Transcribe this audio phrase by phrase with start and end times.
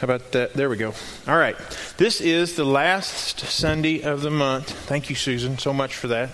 [0.00, 0.54] How about that?
[0.54, 0.94] There we go.
[1.28, 1.54] All right.
[1.98, 4.70] This is the last Sunday of the month.
[4.70, 6.30] Thank you, Susan, so much for that.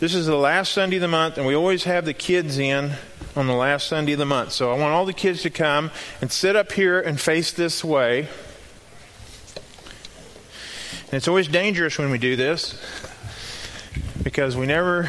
[0.00, 2.92] This is the last Sunday of the month, and we always have the kids in
[3.34, 4.52] on the last Sunday of the month.
[4.52, 7.82] So I want all the kids to come and sit up here and face this
[7.82, 8.28] way.
[11.04, 12.78] And it's always dangerous when we do this
[14.22, 15.08] because we never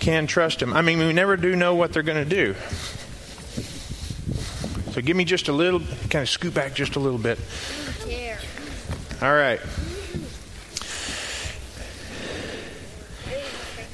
[0.00, 0.72] can trust them.
[0.72, 2.56] I mean, we never do know what they're going to do.
[4.92, 7.38] So give me just a little, kind of scoot back just a little bit.
[9.22, 9.60] All right.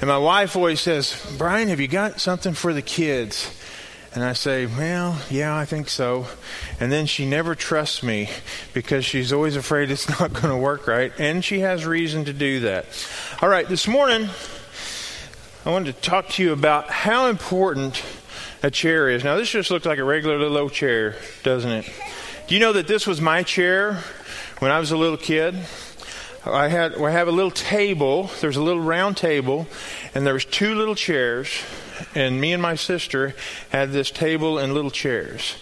[0.00, 3.50] And my wife always says, Brian, have you got something for the kids?
[4.14, 6.26] And I say, Well, yeah, I think so.
[6.80, 8.30] And then she never trusts me
[8.72, 11.12] because she's always afraid it's not going to work right.
[11.18, 12.86] And she has reason to do that.
[13.42, 14.30] All right, this morning,
[15.66, 18.02] I wanted to talk to you about how important
[18.62, 19.24] a chair is.
[19.24, 21.90] Now, this just looks like a regular little old chair, doesn't it?
[22.46, 24.02] Do you know that this was my chair
[24.60, 25.56] when I was a little kid?
[26.44, 28.30] I had I have a little table.
[28.40, 29.66] There's a little round table,
[30.14, 31.50] and there was two little chairs,
[32.14, 33.34] and me and my sister
[33.70, 35.56] had this table and little chairs.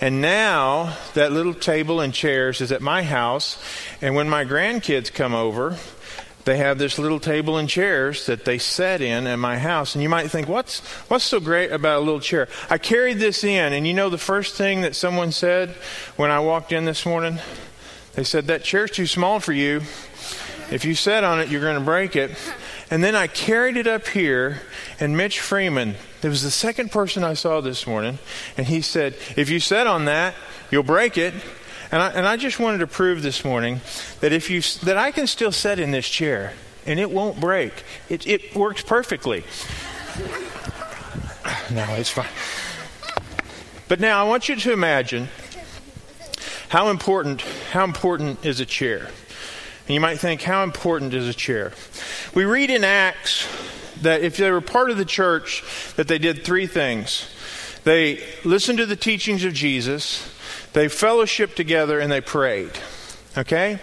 [0.00, 3.62] And now that little table and chairs is at my house,
[4.00, 5.76] and when my grandkids come over,
[6.44, 9.94] they have this little table and chairs that they set in at my house.
[9.94, 12.48] And you might think, what's, what's so great about a little chair?
[12.70, 15.70] I carried this in, and you know the first thing that someone said
[16.16, 17.38] when I walked in this morning?
[18.14, 19.82] They said, That chair's too small for you.
[20.70, 22.30] If you sit on it, you're going to break it.
[22.90, 24.62] And then I carried it up here,
[24.98, 28.18] and Mitch Freeman, it was the second person I saw this morning,
[28.56, 30.34] and he said, If you sit on that,
[30.70, 31.34] you'll break it.
[31.92, 33.80] And I, and I just wanted to prove this morning
[34.20, 36.52] that if you that I can still sit in this chair
[36.86, 37.72] and it won't break.
[38.08, 39.44] It, it works perfectly.
[41.72, 42.26] No, it's fine.
[43.88, 45.28] But now I want you to imagine
[46.68, 47.42] how important
[47.72, 49.08] how important is a chair.
[49.86, 51.72] And you might think, how important is a chair?
[52.34, 53.48] We read in Acts
[54.02, 55.64] that if they were part of the church,
[55.96, 57.28] that they did three things.
[57.84, 60.28] They listened to the teachings of Jesus,
[60.72, 62.72] they fellowshiped together and they prayed.
[63.36, 63.78] Okay?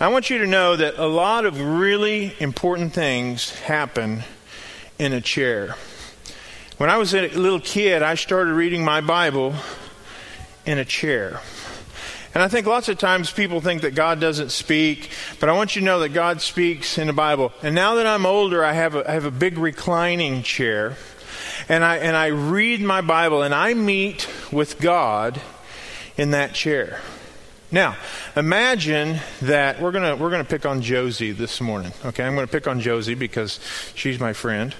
[0.00, 4.22] I want you to know that a lot of really important things happen
[4.98, 5.76] in a chair.
[6.78, 9.54] When I was a little kid, I started reading my Bible
[10.64, 11.40] in a chair.
[12.32, 15.10] And I think lots of times people think that God doesn't speak,
[15.40, 17.52] but I want you to know that God speaks in the Bible.
[17.62, 20.96] And now that I'm older, I have a, I have a big reclining chair,
[21.68, 25.40] and I, and I read my Bible, and I meet with God
[26.20, 27.00] in that chair.
[27.72, 27.96] Now,
[28.36, 31.92] imagine that we're going we're to pick on Josie this morning.
[32.04, 33.58] Okay, I'm going to pick on Josie because
[33.94, 34.74] she's my friend.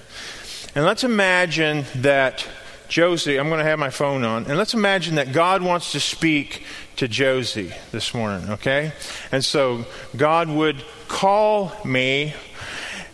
[0.75, 2.47] And let's imagine that
[2.89, 5.99] Josie, I'm going to have my phone on, and let's imagine that God wants to
[5.99, 6.63] speak
[6.97, 8.91] to Josie this morning, okay?
[9.31, 9.85] And so
[10.15, 12.35] God would call me,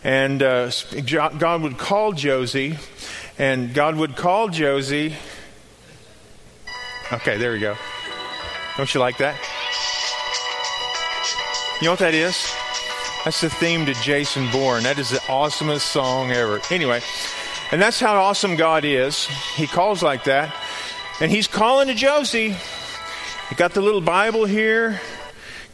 [0.04, 0.70] and uh,
[1.06, 2.76] God would call Josie,
[3.38, 5.14] and God would call Josie.
[7.10, 7.74] Okay, there we go.
[8.78, 9.34] Don't you like that?
[11.80, 12.54] You know what that is?
[13.24, 14.84] That's the theme to Jason Bourne.
[14.84, 16.60] That is the awesomest song ever.
[16.70, 17.00] Anyway,
[17.72, 19.26] and that's how awesome God is.
[19.56, 20.54] He calls like that.
[21.20, 22.54] And He's calling to Josie.
[23.56, 25.00] Got the little Bible here,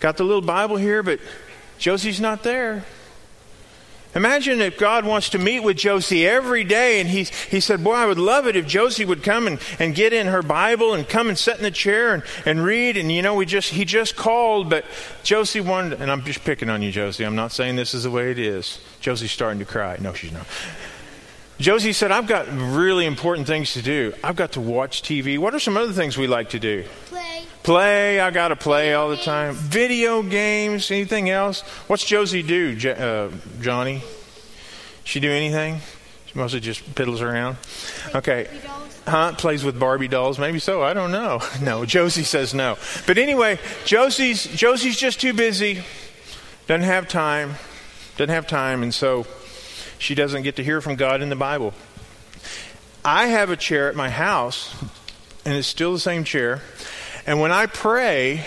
[0.00, 1.20] got the little Bible here, but
[1.78, 2.87] Josie's not there.
[4.14, 7.94] Imagine if God wants to meet with Josie every day, and he, he said, Boy,
[7.94, 11.08] I would love it if Josie would come and, and get in her Bible and
[11.08, 12.97] come and sit in the chair and, and read.
[12.97, 14.84] And you know, we just he just called, but
[15.22, 17.25] Josie wanted, and I'm just picking on you, Josie.
[17.25, 18.78] I'm not saying this is the way it is.
[19.00, 19.98] Josie's starting to cry.
[20.00, 20.46] No, she's not.
[21.58, 24.12] Josie said, I've got really important things to do.
[24.25, 25.38] I've got to watch TV.
[25.38, 26.84] What are some other things we like to do?
[27.06, 27.33] Play.
[27.64, 28.20] Play.
[28.20, 29.54] I got to play all the time.
[29.54, 30.91] Video games.
[30.91, 31.62] Anything else?
[31.88, 33.30] What's Josie do, uh,
[33.62, 34.02] Johnny?
[35.02, 35.81] She do anything?
[36.26, 37.56] She mostly just piddles around.
[38.14, 38.49] Okay.
[39.06, 39.32] Huh?
[39.32, 40.38] Plays with Barbie dolls.
[40.38, 40.82] Maybe so.
[40.82, 41.40] I don't know.
[41.62, 41.87] No.
[41.87, 42.76] Josie says no.
[43.06, 45.82] But anyway, Josie's Josie's just too busy.
[46.66, 47.55] Doesn't have time.
[48.19, 49.26] Doesn't have time, and so
[49.99, 51.72] she doesn't get to hear from God in the Bible.
[53.02, 54.75] I have a chair at my house,
[55.46, 56.61] and it's still the same chair.
[57.26, 58.44] And when I pray,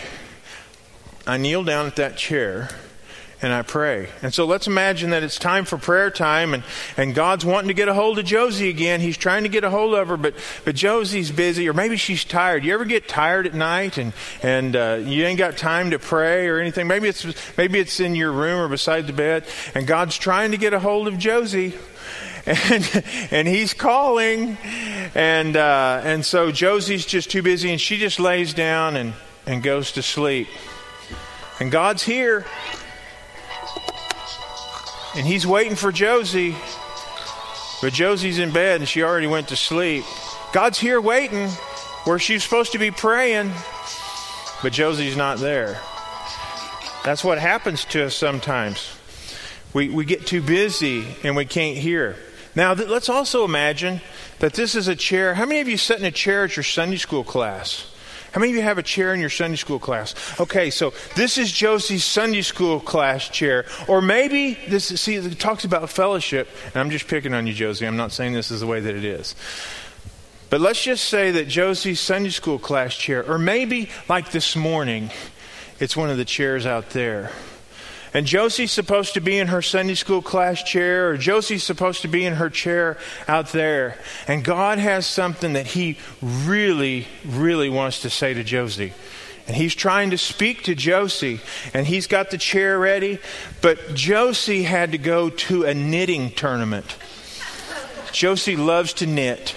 [1.25, 2.69] I kneel down at that chair
[3.41, 4.09] and I pray.
[4.21, 6.63] And so let's imagine that it's time for prayer time and,
[6.95, 8.99] and God's wanting to get a hold of Josie again.
[8.99, 12.23] He's trying to get a hold of her, but, but Josie's busy or maybe she's
[12.23, 12.63] tired.
[12.63, 16.47] You ever get tired at night and, and uh, you ain't got time to pray
[16.47, 16.87] or anything?
[16.87, 17.25] Maybe it's,
[17.57, 20.79] maybe it's in your room or beside the bed and God's trying to get a
[20.79, 21.73] hold of Josie.
[22.47, 24.57] And, and he's calling
[25.13, 29.13] and, uh, and so Josie's just too busy and she just lays down and
[29.47, 30.47] and goes to sleep.
[31.59, 32.45] And God's here.
[35.15, 36.55] And he's waiting for Josie.
[37.81, 40.03] But Josie's in bed and she already went to sleep.
[40.53, 41.49] God's here waiting
[42.03, 43.51] where she's supposed to be praying,
[44.61, 45.79] but Josie's not there.
[47.03, 48.91] That's what happens to us sometimes.
[49.73, 52.15] We, we get too busy and we can't hear.
[52.57, 54.01] Now, th- let's also imagine
[54.39, 55.35] that this is a chair.
[55.35, 57.87] How many of you sit in a chair at your Sunday school class?
[58.31, 60.15] How many of you have a chair in your Sunday school class?
[60.39, 63.67] Okay, so this is Josie's Sunday school class chair.
[63.87, 67.85] Or maybe this, see, it talks about fellowship, and I'm just picking on you, Josie.
[67.85, 69.35] I'm not saying this is the way that it is.
[70.49, 75.11] But let's just say that Josie's Sunday school class chair, or maybe like this morning,
[75.79, 77.31] it's one of the chairs out there.
[78.17, 82.07] And Josie's supposed to be in her Sunday school class chair, or Josie's supposed to
[82.07, 82.97] be in her chair
[83.27, 83.95] out there.
[84.27, 88.93] And God has something that He really, really wants to say to Josie.
[89.45, 91.41] And He's trying to speak to Josie,
[91.75, 93.19] and He's got the chair ready.
[93.61, 96.97] But Josie had to go to a knitting tournament.
[98.13, 99.55] Josie loves to knit.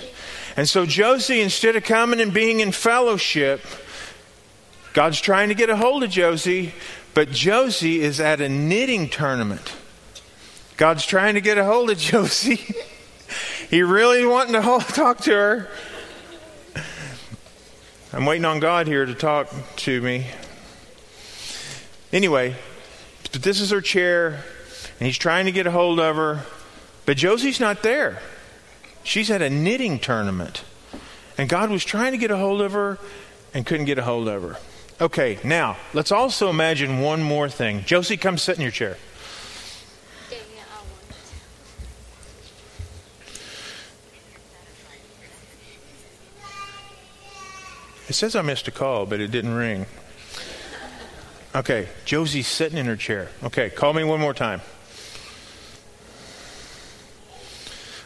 [0.58, 3.62] And so Josie, instead of coming and being in fellowship,
[4.92, 6.74] God's trying to get a hold of Josie,
[7.14, 9.74] but Josie is at a knitting tournament.
[10.76, 12.74] God's trying to get a hold of Josie.
[13.68, 15.68] he really wanting to hold, talk to her.
[18.12, 20.26] I'm waiting on God here to talk to me.
[22.12, 22.56] Anyway,
[23.30, 24.42] but this is her chair,
[24.98, 26.44] and he's trying to get a hold of her,
[27.06, 28.20] but Josie's not there.
[29.04, 30.64] She's at a knitting tournament.
[31.38, 32.98] And God was trying to get a hold of her
[33.54, 34.56] and couldn't get a hold of her.
[35.00, 37.84] Okay, now, let's also imagine one more thing.
[37.86, 38.98] Josie, come sit in your chair.
[48.08, 49.86] It says I missed a call, but it didn't ring.
[51.54, 53.30] Okay, Josie's sitting in her chair.
[53.42, 54.60] Okay, call me one more time.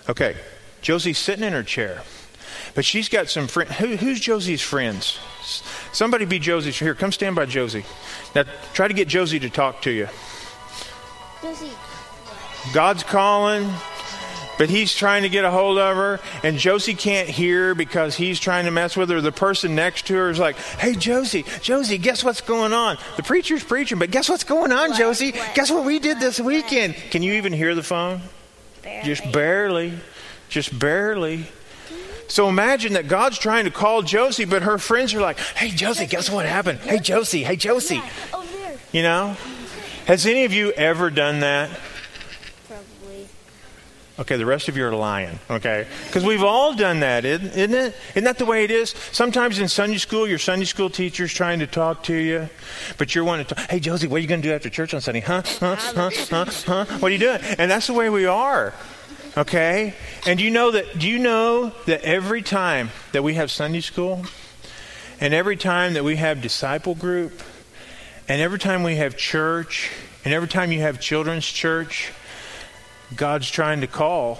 [0.08, 0.37] Okay,
[0.81, 2.02] Josie's sitting in her chair,
[2.75, 3.73] but she's got some friends.
[3.79, 5.19] Who, who's Josie's friends?
[5.93, 6.79] Somebody be Josie's.
[6.79, 7.85] Here, come stand by Josie.
[8.35, 10.09] Now, try to get Josie to talk to you.
[11.43, 11.71] Josie.
[12.73, 13.71] God's calling,
[14.59, 18.41] but he's trying to get a hold of her, and Josie can't hear because he's
[18.41, 19.21] trying to mess with her.
[19.21, 22.97] The person next to her is like, Hey, Josie, Josie, guess what's going on?
[23.17, 24.99] The preacher's preaching, but guess what's going on, what?
[24.99, 25.33] Josie?
[25.33, 25.55] What?
[25.55, 26.95] Guess what we did this weekend?
[27.11, 28.23] Can you even hear the phone?
[28.83, 29.05] Barely.
[29.06, 29.93] Just barely.
[30.49, 31.47] Just barely.
[32.29, 36.06] So imagine that God's trying to call Josie, but her friends are like, hey, Josie,
[36.06, 36.81] guess what happened?
[36.81, 38.03] Hey, Josie, hey, Josie.
[38.93, 39.37] You know?
[40.06, 41.71] Has any of you ever done that?
[42.69, 43.26] Probably.
[44.19, 45.87] Okay, the rest of you are lying, okay?
[46.06, 47.94] Because we've all done that, isn't it?
[48.11, 48.94] Isn't that the way it is?
[49.12, 52.49] Sometimes in Sunday school, your Sunday school teacher's trying to talk to you,
[52.99, 54.94] but you're wanting to talk, hey, Josie, what are you going to do after church
[54.94, 55.20] on Sunday?
[55.20, 55.43] Huh?
[55.59, 55.77] Huh?
[55.77, 56.11] Huh?
[56.31, 56.44] Huh?
[56.67, 56.85] Huh?
[56.99, 57.41] What are you doing?
[57.59, 58.73] And that's the way we are.
[59.37, 59.95] Okay?
[60.27, 64.25] And you know that do you know that every time that we have Sunday school
[65.21, 67.43] and every time that we have disciple group
[68.29, 69.91] and every time we have church
[70.25, 72.13] and every time you have children's church,
[73.15, 74.39] God's trying to call.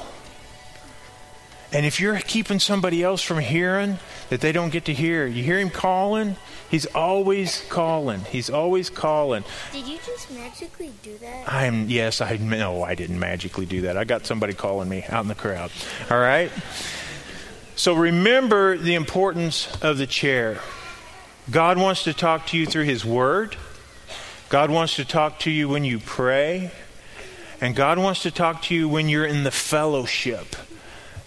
[1.73, 3.99] And if you're keeping somebody else from hearing
[4.31, 6.37] that they don't get to hear, you hear him calling,
[6.75, 8.23] He's always calling.
[8.23, 9.45] He's always calling.
[9.71, 11.45] Did you just magically do that?
[11.47, 13.97] I'm yes, I no, I didn't magically do that.
[13.97, 15.71] I got somebody calling me out in the crowd.
[16.11, 16.51] All right?
[17.77, 20.59] So remember the importance of the chair.
[21.49, 23.55] God wants to talk to you through his word.
[24.49, 26.73] God wants to talk to you when you pray.
[27.61, 30.57] And God wants to talk to you when you're in the fellowship.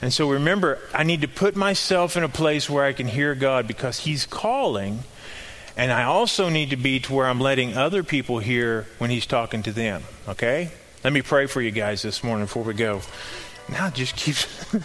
[0.01, 3.33] And so remember, I need to put myself in a place where I can hear
[3.33, 5.05] God because he's calling
[5.77, 9.25] and I also need to be to where I'm letting other people hear when he's
[9.25, 10.03] talking to them.
[10.27, 10.71] Okay?
[11.03, 13.01] Let me pray for you guys this morning before we go.
[13.69, 14.47] Now just keeps.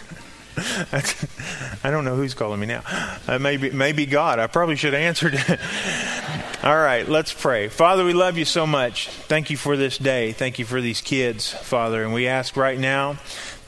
[1.83, 2.83] I don't know who's calling me now.
[3.27, 4.37] Uh, maybe, maybe God.
[4.37, 5.33] I probably should have answered.
[6.63, 7.69] All right, let's pray.
[7.69, 9.09] Father, we love you so much.
[9.09, 10.31] Thank you for this day.
[10.31, 12.03] Thank you for these kids, Father.
[12.03, 13.17] And we ask right now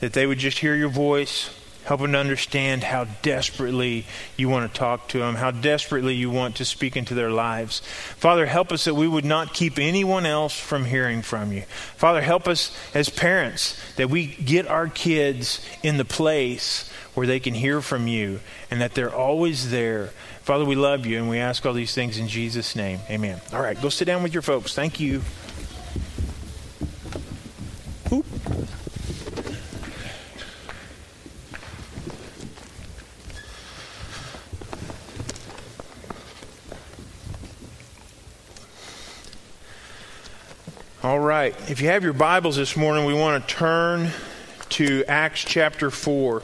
[0.00, 1.50] that they would just hear your voice
[1.86, 4.04] Help them to understand how desperately
[4.36, 7.78] you want to talk to them, how desperately you want to speak into their lives.
[8.16, 11.62] Father, help us that we would not keep anyone else from hearing from you.
[11.96, 17.38] Father, help us as parents that we get our kids in the place where they
[17.38, 20.08] can hear from you and that they're always there.
[20.42, 22.98] Father, we love you and we ask all these things in Jesus' name.
[23.08, 23.40] Amen.
[23.52, 24.74] All right, go sit down with your folks.
[24.74, 25.22] Thank you.
[28.12, 28.26] Oop.
[41.02, 41.54] All right.
[41.70, 44.12] If you have your Bibles this morning, we want to turn
[44.70, 46.42] to Acts chapter 4.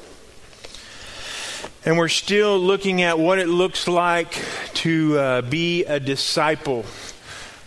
[1.86, 4.38] And we're still looking at what it looks like
[4.74, 6.84] to uh, be a disciple,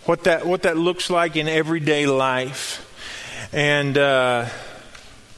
[0.04, 2.88] what that, what that looks like in everyday life.
[3.52, 4.46] And uh,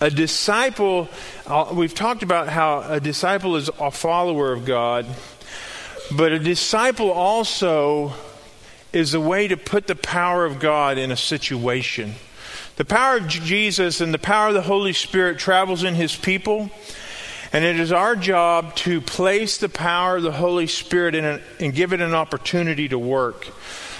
[0.03, 1.09] a disciple,
[1.47, 5.07] uh, we've talked about how a disciple is a follower of God,
[6.15, 8.13] but a disciple also
[8.93, 12.15] is a way to put the power of God in a situation.
[12.77, 16.71] The power of Jesus and the power of the Holy Spirit travels in His people,
[17.53, 21.41] and it is our job to place the power of the Holy Spirit in a,
[21.59, 23.49] and give it an opportunity to work.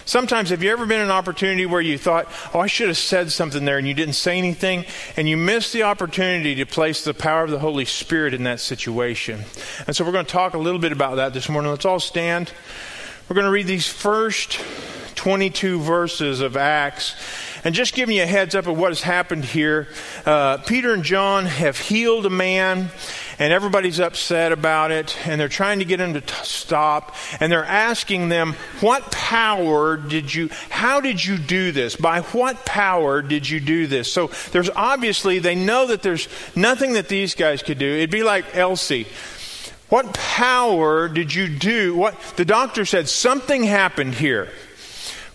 [0.05, 2.97] Sometimes, have you ever been in an opportunity where you thought, oh, I should have
[2.97, 4.87] said something there, and you didn't say anything,
[5.19, 8.61] and you missed the opportunity to place the power of the Holy Spirit in that
[8.61, 9.45] situation?
[9.87, 11.71] And so, we're going to talk a little bit about that this morning.
[11.71, 12.53] Let's all stand.
[13.29, 14.59] We're going to read these first
[15.17, 17.15] 22 verses of Acts.
[17.63, 19.87] And just giving you a heads up of what has happened here.
[20.25, 22.89] Uh, Peter and John have healed a man,
[23.39, 27.53] and everybody's upset about it, and they're trying to get him to t- stop, and
[27.53, 31.97] they're asking them, What power did you, how did you do this?
[31.97, 34.11] By what power did you do this?
[34.11, 37.87] So there's obviously, they know that there's nothing that these guys could do.
[37.87, 39.07] It'd be like Elsie.
[39.89, 41.97] What power did you do?
[41.97, 44.51] What the doctor said something happened here.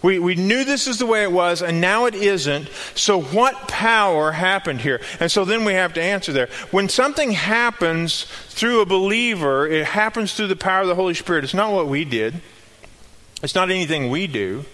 [0.03, 2.67] We, we knew this is the way it was, and now it isn't.
[2.93, 4.99] So, what power happened here?
[5.21, 6.49] And so then we have to answer there.
[6.71, 11.45] When something happens through a believer, it happens through the power of the Holy Spirit.
[11.45, 12.41] It's not what we did,
[13.41, 14.65] it's not anything we do.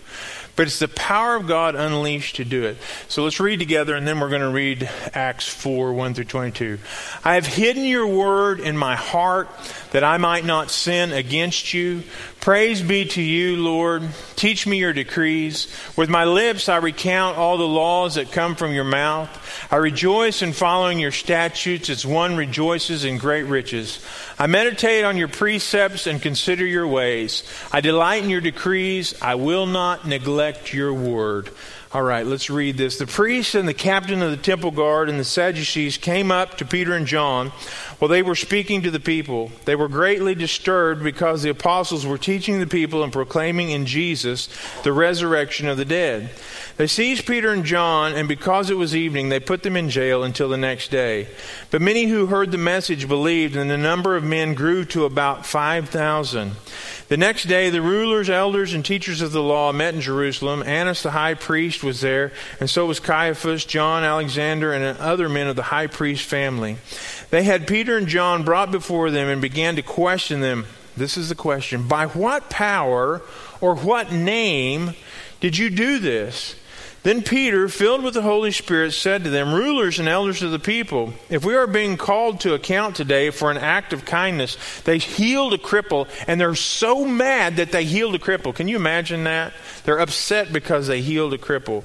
[0.60, 2.76] But it's the power of God unleashed to do it.
[3.08, 6.80] So let's read together, and then we're going to read Acts 4 1 through 22.
[7.24, 9.48] I have hidden your word in my heart
[9.92, 12.04] that I might not sin against you.
[12.42, 14.04] Praise be to you, Lord.
[14.36, 15.68] Teach me your decrees.
[15.98, 19.30] With my lips I recount all the laws that come from your mouth.
[19.72, 24.04] I rejoice in following your statutes as one rejoices in great riches.
[24.38, 27.44] I meditate on your precepts and consider your ways.
[27.72, 29.20] I delight in your decrees.
[29.22, 31.50] I will not neglect your word.
[31.92, 33.00] All right, let's read this.
[33.00, 36.66] The priest and the captain of the temple guard and the Sadducees came up to
[36.66, 37.48] Peter and John
[37.98, 39.52] while they were speaking to the people.
[39.66, 44.50] They were greatly disturbed because the apostles were teaching the people and proclaiming in Jesus
[44.84, 46.30] the resurrection of the dead.
[46.78, 50.24] They seized Peter and John, and because it was evening, they put them in jail
[50.24, 51.28] until the next day.
[51.72, 55.44] But many who heard the message believed, and the number of men grew to about
[55.44, 56.52] 5,000.
[57.10, 60.62] The next day, the rulers, elders, and teachers of the law met in Jerusalem.
[60.62, 65.48] Annas the high priest was there, and so was Caiaphas, John, Alexander, and other men
[65.48, 66.78] of the high priest family.
[67.32, 70.68] They had Peter and John brought before them and began to question them.
[70.96, 73.24] This is the question By what power
[73.60, 74.94] or what name
[75.40, 76.56] did you do this?
[77.02, 80.60] Then Peter, filled with the Holy Spirit, said to them, Rulers and elders of the
[80.60, 84.98] people, if we are being called to account today for an act of kindness, they
[84.98, 88.54] healed a cripple, and they're so mad that they healed a cripple.
[88.54, 89.54] Can you imagine that?
[89.86, 91.84] They're upset because they healed a cripple.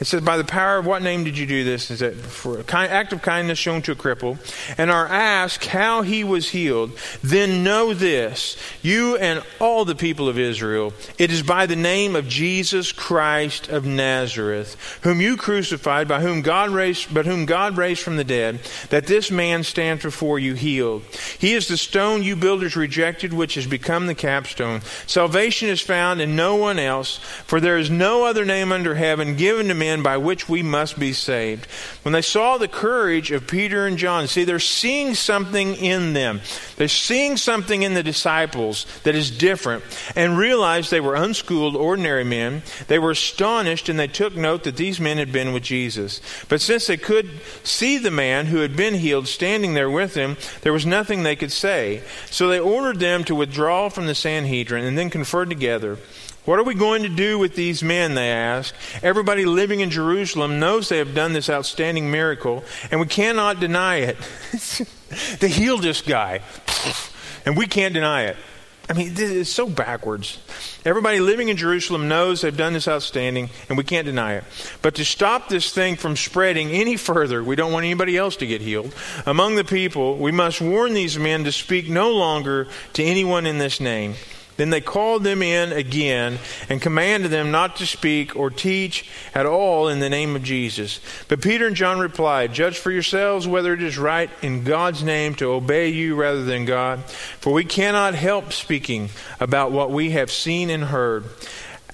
[0.00, 1.92] It says, By the power of what name did you do this?
[1.92, 4.36] Is it for an act of kindness shown to a cripple?
[4.76, 6.98] And are asked how he was healed.
[7.22, 12.16] Then know this, you and all the people of Israel, it is by the name
[12.16, 14.55] of Jesus Christ of Nazareth
[15.02, 18.60] whom you crucified, by whom God raised, but whom God raised from the dead,
[18.90, 21.02] that this man stands before you healed.
[21.38, 24.80] He is the stone you builders rejected, which has become the capstone.
[25.06, 29.36] Salvation is found in no one else, for there is no other name under heaven
[29.36, 31.66] given to men by which we must be saved.
[32.02, 36.40] When they saw the courage of Peter and John, see, they're seeing something in them.
[36.76, 39.82] They're seeing something in the disciples that is different,
[40.14, 42.62] and realized they were unschooled, ordinary men.
[42.88, 46.20] They were astonished, and they took note that these men had been with Jesus.
[46.48, 47.28] But since they could
[47.64, 51.34] see the man who had been healed standing there with him, there was nothing they
[51.34, 52.02] could say.
[52.30, 55.98] So they ordered them to withdraw from the Sanhedrin and then conferred together.
[56.44, 58.14] What are we going to do with these men?
[58.14, 58.74] They asked.
[59.02, 62.62] Everybody living in Jerusalem knows they have done this outstanding miracle,
[62.92, 64.16] and we cannot deny it.
[65.40, 66.42] they healed this guy,
[67.44, 68.36] and we can't deny it.
[68.88, 70.38] I mean, this is so backwards.
[70.84, 74.44] Everybody living in Jerusalem knows they've done this outstanding, and we can't deny it.
[74.80, 78.46] But to stop this thing from spreading any further, we don't want anybody else to
[78.46, 78.94] get healed.
[79.26, 83.58] Among the people, we must warn these men to speak no longer to anyone in
[83.58, 84.14] this name.
[84.56, 89.46] Then they called them in again and commanded them not to speak or teach at
[89.46, 91.00] all in the name of Jesus.
[91.28, 95.34] But Peter and John replied, Judge for yourselves whether it is right in God's name
[95.36, 97.04] to obey you rather than God.
[97.04, 99.10] For we cannot help speaking
[99.40, 101.24] about what we have seen and heard.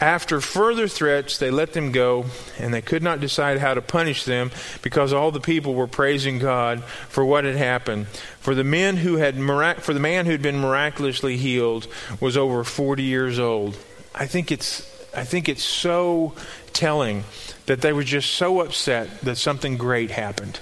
[0.03, 2.25] After further threats, they let them go,
[2.59, 4.51] and they could not decide how to punish them
[4.83, 8.09] because all the people were praising God for what had happened.
[8.41, 9.37] For the men who had
[9.81, 11.87] for the man who had been miraculously healed
[12.21, 13.79] was over 40 years old.
[14.13, 14.81] I think it's
[15.15, 16.35] I think it's so
[16.73, 17.25] telling
[17.67, 20.61] that they were just so upset that something great happened.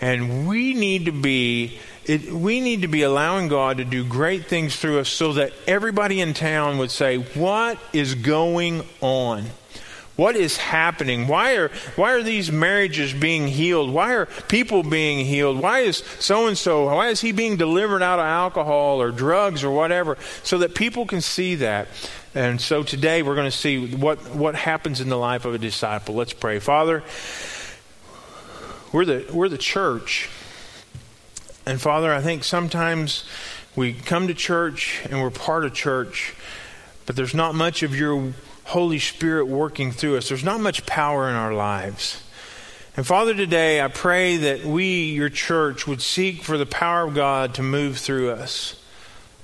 [0.00, 4.46] And we need to be it, we need to be allowing God to do great
[4.46, 9.44] things through us so that everybody in town would say, What is going on?
[10.16, 11.28] What is happening?
[11.28, 13.92] Why are, why are these marriages being healed?
[13.92, 15.60] Why are people being healed?
[15.60, 19.62] Why is so and so, why is he being delivered out of alcohol or drugs
[19.62, 20.18] or whatever?
[20.42, 21.86] So that people can see that.
[22.34, 25.58] And so today we're going to see what, what happens in the life of a
[25.58, 26.14] disciple.
[26.14, 26.58] Let's pray.
[26.58, 27.02] Father,
[28.92, 30.28] we're the, we're the church.
[31.64, 33.24] And Father, I think sometimes
[33.74, 36.34] we come to church and we're part of church,
[37.06, 40.28] but there's not much of your Holy Spirit working through us.
[40.28, 42.22] There's not much power in our lives.
[42.94, 47.14] And Father, today I pray that we, your church, would seek for the power of
[47.14, 48.74] God to move through us.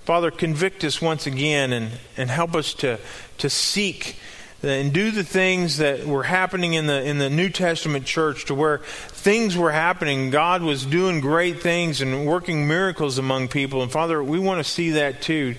[0.04, 2.98] Father, convict us once again and, and help us to,
[3.38, 4.16] to seek
[4.62, 8.54] and do the things that were happening in the in the New Testament church to
[8.54, 10.30] where things were happening.
[10.30, 13.82] God was doing great things and working miracles among people.
[13.82, 15.56] And Father we want to see that too.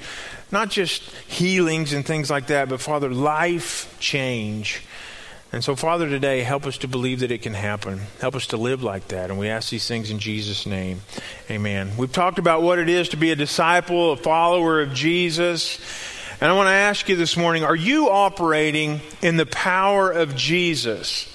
[0.51, 4.84] Not just healings and things like that but Father life change
[5.55, 8.01] and so Father today help us to believe that it can happen.
[8.19, 9.29] Help us to live like that.
[9.29, 10.99] And we ask these things in Jesus name.
[11.49, 11.91] Amen.
[11.95, 15.79] We've talked about what it is to be a disciple a follower of Jesus.
[16.41, 20.35] And I want to ask you this morning are you operating in the power of
[20.35, 21.33] Jesus?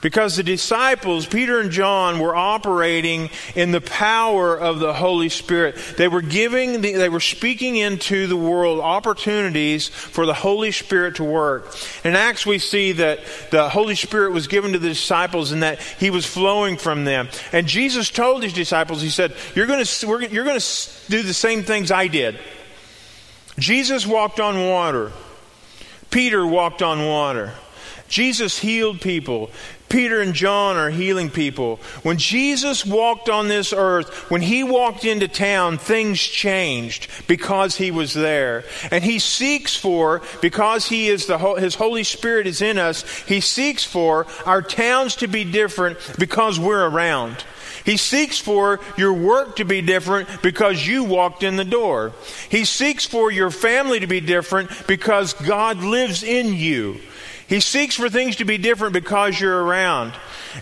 [0.00, 5.76] Because the disciples, Peter and John, were operating in the power of the Holy Spirit.
[5.96, 11.16] They were giving, the, they were speaking into the world opportunities for the Holy Spirit
[11.16, 11.74] to work.
[12.04, 15.80] In Acts, we see that the Holy Spirit was given to the disciples and that
[15.80, 17.28] He was flowing from them.
[17.52, 21.34] And Jesus told His disciples, He said, You're going to, you're going to do the
[21.34, 22.38] same things I did.
[23.58, 25.10] Jesus walked on water.
[26.10, 27.52] Peter walked on water.
[28.08, 29.50] Jesus healed people.
[29.88, 31.76] Peter and John are healing people.
[32.02, 37.90] When Jesus walked on this earth, when he walked into town, things changed because he
[37.90, 38.64] was there.
[38.90, 43.40] And he seeks for, because he is the, his Holy Spirit is in us, he
[43.40, 47.44] seeks for our towns to be different because we're around.
[47.84, 52.12] He seeks for your work to be different because you walked in the door.
[52.50, 57.00] He seeks for your family to be different because God lives in you.
[57.48, 60.12] He seeks for things to be different because you're around.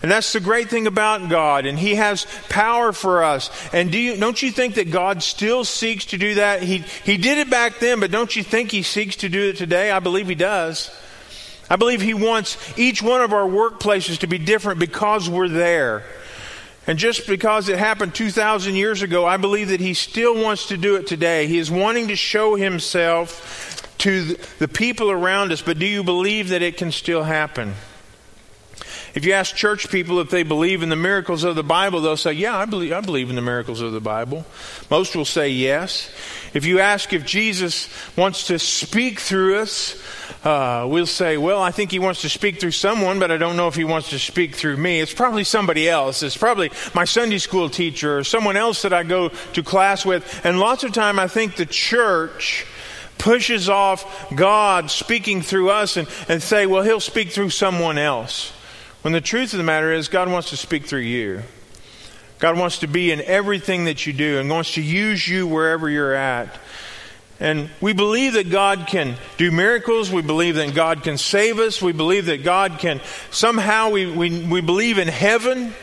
[0.02, 1.66] And that's the great thing about God.
[1.66, 3.50] And He has power for us.
[3.72, 6.62] And do you, don't you think that God still seeks to do that?
[6.62, 9.56] He, he did it back then, but don't you think He seeks to do it
[9.56, 9.90] today?
[9.90, 10.94] I believe He does.
[11.68, 16.04] I believe He wants each one of our workplaces to be different because we're there.
[16.86, 20.76] And just because it happened 2,000 years ago, I believe that he still wants to
[20.76, 21.48] do it today.
[21.48, 26.50] He is wanting to show himself to the people around us, but do you believe
[26.50, 27.74] that it can still happen?
[29.16, 32.16] If you ask church people if they believe in the miracles of the Bible, they'll
[32.16, 34.46] say, Yeah, I believe, I believe in the miracles of the Bible.
[34.90, 36.08] Most will say yes.
[36.54, 40.00] If you ask if Jesus wants to speak through us,
[40.44, 43.56] uh, we'll say, Well, I think he wants to speak through someone, but I don't
[43.56, 45.00] know if he wants to speak through me.
[45.00, 46.22] It's probably somebody else.
[46.22, 50.42] It's probably my Sunday school teacher or someone else that I go to class with.
[50.44, 52.66] And lots of time, I think the church
[53.18, 58.52] pushes off God speaking through us and, and say, Well, he'll speak through someone else.
[59.02, 61.42] When the truth of the matter is, God wants to speak through you.
[62.38, 65.88] God wants to be in everything that you do and wants to use you wherever
[65.88, 66.58] you're at.
[67.38, 70.10] And we believe that God can do miracles.
[70.10, 71.82] We believe that God can save us.
[71.82, 73.00] We believe that God can
[73.30, 75.74] somehow, we, we, we believe in heaven.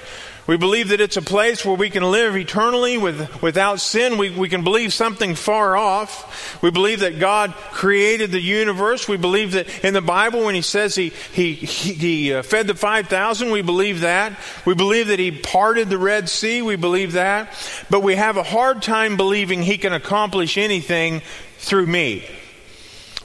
[0.46, 4.18] We believe that it's a place where we can live eternally with, without sin.
[4.18, 6.62] We, we can believe something far off.
[6.62, 9.08] We believe that God created the universe.
[9.08, 12.76] We believe that in the Bible, when He says He, he, he, uh, fed the
[12.76, 14.38] 5,000, we believe that.
[14.66, 16.62] We believe that He parted the Red Sea.
[16.62, 17.54] We believe that.
[17.90, 21.22] But we have a hard time believing He can accomplish anything
[21.60, 22.28] through me.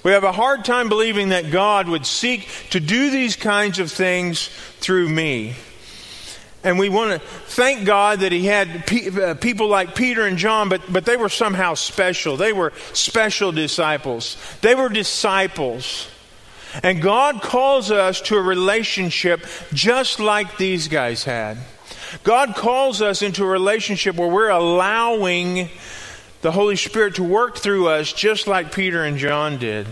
[0.05, 3.91] We have a hard time believing that God would seek to do these kinds of
[3.91, 5.57] things through me.
[6.65, 10.37] And we want to thank God that He had pe- uh, people like Peter and
[10.37, 12.37] John, but, but they were somehow special.
[12.37, 14.37] They were special disciples.
[14.61, 16.09] They were disciples.
[16.83, 21.59] And God calls us to a relationship just like these guys had.
[22.25, 25.69] God calls us into a relationship where we're allowing
[26.41, 29.87] the Holy Spirit to work through us just like Peter and John did.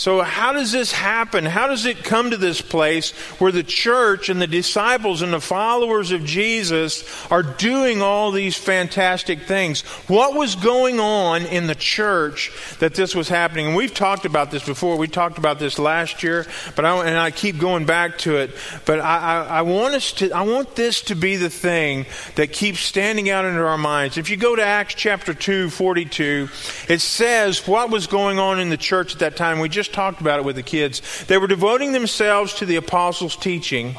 [0.00, 1.44] So, how does this happen?
[1.44, 5.42] How does it come to this place where the church and the disciples and the
[5.42, 9.82] followers of Jesus are doing all these fantastic things?
[10.08, 13.66] What was going on in the church that this was happening?
[13.66, 14.96] And we've talked about this before.
[14.96, 18.56] We talked about this last year, but I, and I keep going back to it.
[18.86, 20.30] But I, I, I want us to.
[20.30, 24.16] I want this to be the thing that keeps standing out into our minds.
[24.16, 26.48] If you go to Acts chapter two, forty-two,
[26.88, 29.58] it says what was going on in the church at that time.
[29.58, 31.24] We just talked about it with the kids.
[31.26, 33.94] They were devoting themselves to the apostles' teaching,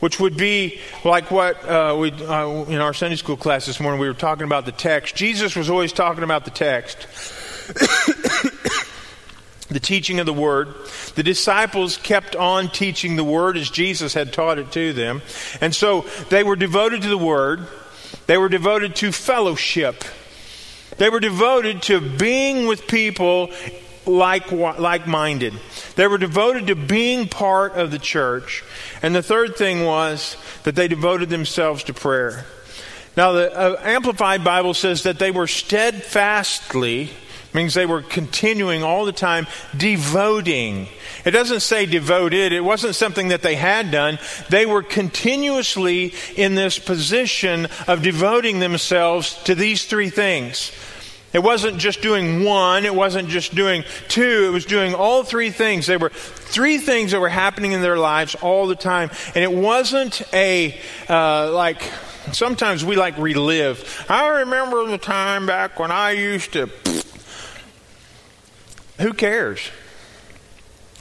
[0.00, 4.00] which would be like what uh, we uh, in our Sunday school class this morning
[4.00, 5.16] we were talking about the text.
[5.16, 7.06] Jesus was always talking about the text.
[9.72, 10.74] the teaching of the word.
[11.14, 15.22] The disciples kept on teaching the word as Jesus had taught it to them.
[15.60, 17.66] And so they were devoted to the word.
[18.26, 20.04] They were devoted to fellowship.
[20.98, 23.50] They were devoted to being with people
[24.06, 25.54] like like-minded.
[25.96, 28.64] They were devoted to being part of the church.
[29.02, 32.46] And the third thing was that they devoted themselves to prayer.
[33.16, 37.10] Now the uh, amplified Bible says that they were steadfastly
[37.54, 40.88] means they were continuing all the time devoting.
[41.24, 42.52] It doesn't say devoted.
[42.52, 44.18] It wasn't something that they had done.
[44.48, 50.72] They were continuously in this position of devoting themselves to these three things
[51.32, 55.50] it wasn't just doing one, it wasn't just doing two, it was doing all three
[55.50, 55.86] things.
[55.86, 59.10] They were three things that were happening in their lives all the time.
[59.34, 61.82] And it wasn't a, uh, like,
[62.32, 64.06] sometimes we like relive.
[64.08, 66.68] I remember the time back when I used to.
[69.00, 69.70] Who cares?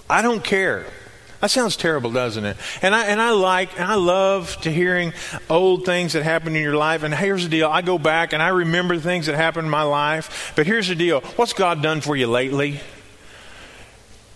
[0.09, 0.85] I don't care.
[1.41, 2.55] That sounds terrible, doesn't it?
[2.83, 5.11] And I and I like and I love to hearing
[5.49, 7.01] old things that happened in your life.
[7.01, 9.81] And here's the deal: I go back and I remember things that happened in my
[9.81, 10.53] life.
[10.55, 12.79] But here's the deal: What's God done for you lately?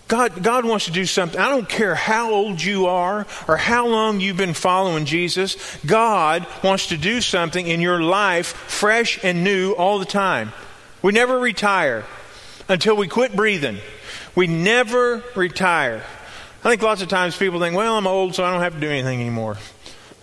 [0.08, 1.38] God, God wants to do something.
[1.38, 5.56] I don't care how old you are or how long you've been following Jesus.
[5.84, 10.52] God wants to do something in your life fresh and new all the time.
[11.02, 12.04] We never retire
[12.68, 13.78] until we quit breathing.
[14.36, 16.04] We never retire.
[16.64, 18.80] I think lots of times people think, well, I'm old, so I don't have to
[18.80, 19.56] do anything anymore.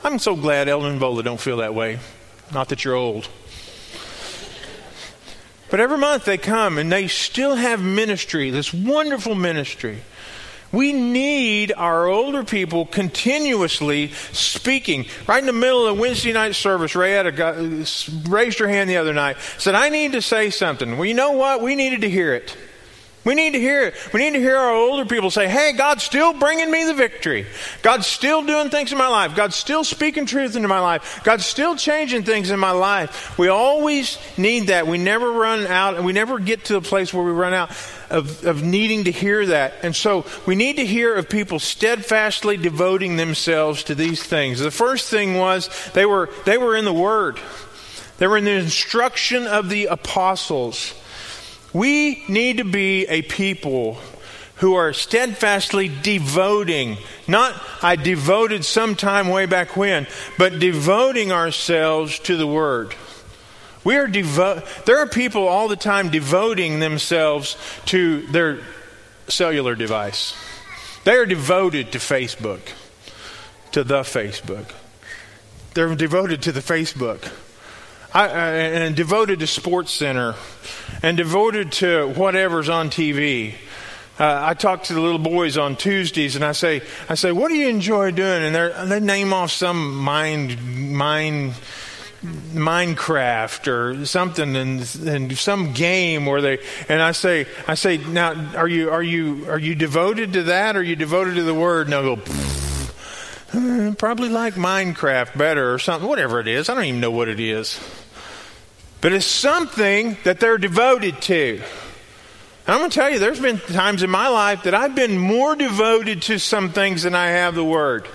[0.04, 2.00] I'm so glad Eldon Bola don't feel that way.
[2.54, 3.30] Not that you're old.
[5.70, 10.02] But every month they come and they still have ministry, this wonderful ministry.
[10.74, 15.06] We need our older people continuously speaking.
[15.28, 17.86] Right in the middle of the Wednesday night service, Ray had a guy, uh,
[18.28, 20.98] raised her hand the other night, said, I need to say something.
[20.98, 21.62] Well, you know what?
[21.62, 22.58] We needed to hear it.
[23.26, 23.96] We need to hear it.
[24.14, 27.46] We need to hear our older people say, hey, God's still bringing me the victory.
[27.82, 29.34] God's still doing things in my life.
[29.34, 31.22] God's still speaking truth into my life.
[31.24, 33.38] God's still changing things in my life.
[33.38, 34.88] We always need that.
[34.88, 37.70] We never run out, and we never get to the place where we run out
[38.10, 39.76] of, of needing to hear that.
[39.84, 44.60] And so we need to hear of people steadfastly devoting themselves to these things.
[44.60, 47.40] The first thing was they were, they were in the Word.
[48.18, 50.94] They were in the instruction of the apostles.
[51.74, 53.98] We need to be a people
[54.58, 60.08] who are steadfastly devoting, not I devoted some time way back when,
[60.38, 62.96] but devoting ourselves to the Word.
[63.84, 67.58] We are devo- there are people all the time devoting themselves
[67.88, 68.60] to their
[69.28, 70.34] cellular device.
[71.04, 72.62] They are devoted to Facebook,
[73.74, 74.72] to the Facebook.
[75.74, 77.30] They're devoted to the Facebook.
[78.14, 80.36] I, uh, and devoted to Sports Center
[81.02, 83.56] and devoted to whatever's on TV.
[84.20, 87.50] Uh, I talk to the little boys on Tuesdays, and I say, I say, what
[87.50, 88.44] do you enjoy doing?
[88.44, 91.56] And they name off some mind, mind,
[92.24, 96.60] Minecraft or something, and, and some game where they.
[96.88, 100.78] And I say, I say, now, are you, are you, are you devoted to that?
[100.78, 101.88] Or are you devoted to the Word?
[101.88, 102.22] And they'll go.
[103.54, 106.70] Uh, probably like Minecraft better or something, whatever it is.
[106.70, 107.80] I don't even know what it is.
[109.04, 111.56] But it's something that they're devoted to.
[111.58, 115.18] And I'm going to tell you, there's been times in my life that I've been
[115.18, 118.08] more devoted to some things than I have the Word.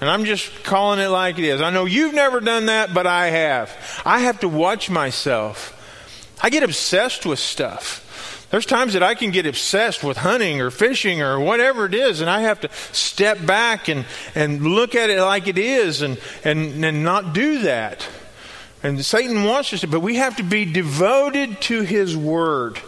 [0.00, 1.60] And I'm just calling it like it is.
[1.60, 4.02] I know you've never done that, but I have.
[4.04, 5.70] I have to watch myself.
[6.42, 8.48] I get obsessed with stuff.
[8.50, 12.20] There's times that I can get obsessed with hunting or fishing or whatever it is,
[12.20, 16.18] and I have to step back and, and look at it like it is and,
[16.42, 18.04] and, and not do that.
[18.84, 22.78] And Satan wants us to, but we have to be devoted to his word.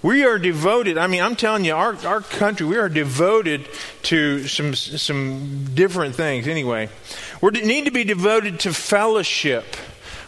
[0.00, 0.96] We are devoted.
[0.96, 3.66] I mean, I'm telling you, our, our country, we are devoted
[4.04, 6.46] to some, some different things.
[6.46, 6.88] Anyway,
[7.42, 9.64] we need to be devoted to fellowship.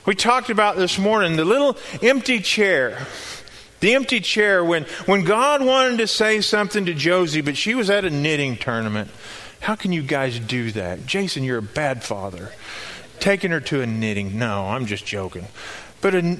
[0.06, 3.06] We talked about this morning the little empty chair.
[3.78, 7.90] The empty chair when, when God wanted to say something to Josie, but she was
[7.90, 9.10] at a knitting tournament.
[9.60, 11.06] How can you guys do that?
[11.06, 12.50] Jason, you're a bad father.
[13.20, 14.38] Taking her to a knitting.
[14.38, 15.46] No, I'm just joking.
[16.00, 16.38] But a,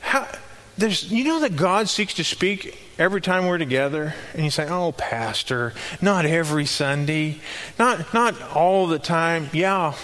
[0.00, 0.28] how,
[0.76, 4.14] there's, you know that God seeks to speak every time we're together?
[4.34, 7.40] And you say, oh, Pastor, not every Sunday,
[7.78, 9.50] not, not all the time.
[9.52, 9.94] Yeah,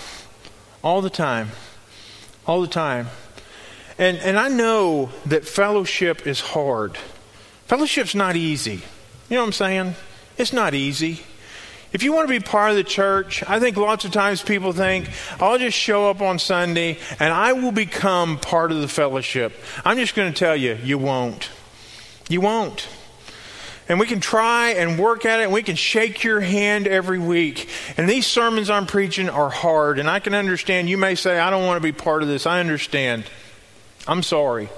[0.82, 1.50] all the time.
[2.46, 3.08] All the time.
[3.98, 6.96] And, and I know that fellowship is hard.
[7.66, 8.82] Fellowship's not easy.
[9.28, 9.94] You know what I'm saying?
[10.38, 11.22] It's not easy.
[11.92, 14.72] If you want to be part of the church, I think lots of times people
[14.72, 19.52] think, I'll just show up on Sunday and I will become part of the fellowship.
[19.84, 21.50] I'm just going to tell you, you won't.
[22.28, 22.88] You won't.
[23.88, 27.18] And we can try and work at it, and we can shake your hand every
[27.18, 27.68] week.
[27.96, 30.88] And these sermons I'm preaching are hard, and I can understand.
[30.88, 32.46] You may say, I don't want to be part of this.
[32.46, 33.24] I understand.
[34.06, 34.68] I'm sorry.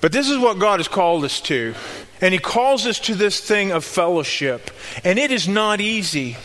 [0.00, 1.74] But this is what God has called us to.
[2.22, 4.70] And He calls us to this thing of fellowship.
[5.04, 6.38] And it is not easy.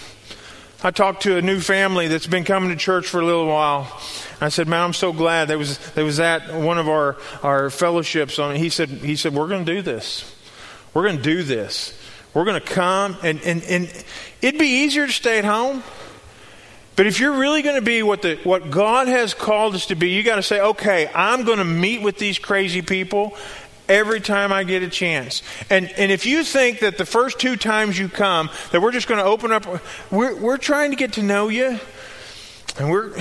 [0.84, 3.88] I talked to a new family that's been coming to church for a little while.
[4.40, 7.70] I said, "Man, I'm so glad." There was there was at one of our our
[7.70, 8.38] fellowships.
[8.38, 10.36] On he said he said we're going to do this.
[10.94, 11.98] We're going to do this.
[12.34, 14.06] We're going to come and and and
[14.42, 15.84] it'd be easier to stay at home.
[16.96, 19.96] But if you're really going to be what the what God has called us to
[19.96, 23.36] be, you got to say, "Okay, I'm going to meet with these crazy people
[23.90, 25.44] every time I get a chance.
[25.70, 29.08] And, and if you think that the first two times you come, that we're just
[29.08, 29.66] going to open up,
[30.12, 31.80] we're, we're trying to get to know you.
[32.78, 33.14] And we're,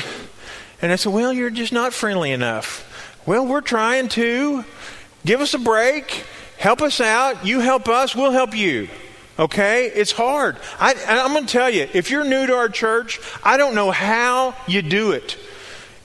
[0.83, 2.83] and I said, well, you're just not friendly enough.
[3.27, 4.65] Well, we're trying to.
[5.27, 6.25] Give us a break.
[6.57, 7.45] Help us out.
[7.45, 8.15] You help us.
[8.15, 8.89] We'll help you.
[9.41, 9.87] Okay?
[9.87, 10.57] It's hard.
[10.79, 13.91] I, I'm going to tell you, if you're new to our church, I don't know
[13.91, 15.37] how you do it.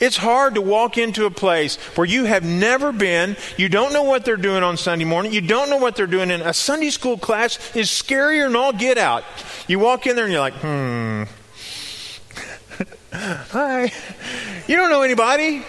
[0.01, 4.03] It's hard to walk into a place where you have never been, you don't know
[4.03, 6.89] what they're doing on Sunday morning, you don't know what they're doing in a Sunday
[6.89, 9.23] school class is scarier than all get out.
[9.67, 11.23] You walk in there and you're like, hmm.
[13.13, 13.91] Hi.
[14.67, 15.63] You don't know anybody.